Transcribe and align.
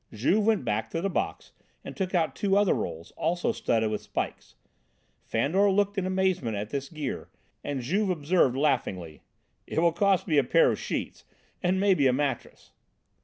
Juve 0.11 0.47
went 0.47 0.65
back 0.65 0.89
to 0.89 0.99
the 1.01 1.11
box 1.11 1.51
and 1.83 1.95
took 1.95 2.15
out 2.15 2.35
two 2.35 2.57
other 2.57 2.73
rolls, 2.73 3.11
also 3.11 3.51
studded 3.51 3.91
with 3.91 4.01
spikes. 4.01 4.55
Fandor 5.21 5.69
looked 5.69 5.95
in 5.95 6.07
amazement 6.07 6.57
at 6.57 6.71
this 6.71 6.89
gear 6.89 7.29
and 7.63 7.83
Juve 7.83 8.09
observed 8.09 8.57
laughingly: 8.57 9.21
"It 9.67 9.77
will 9.77 9.93
cost 9.93 10.27
me 10.27 10.39
a 10.39 10.43
pair 10.43 10.71
of 10.71 10.79
sheets 10.79 11.23
and 11.61 11.79
maybe 11.79 12.07
a 12.07 12.13
mattress." 12.13 12.71